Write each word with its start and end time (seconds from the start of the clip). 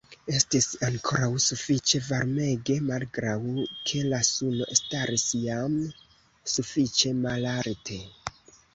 Estis 0.35 0.67
ankoraŭ 0.85 1.27
sufiĉe 1.47 2.01
varmege, 2.07 2.79
malgraŭ 2.89 3.35
ke 3.91 4.03
la 4.09 4.23
suno 4.31 4.69
staris 4.83 5.29
jam 5.45 5.79
sufiĉe 6.59 7.17
malalte. 7.25 8.05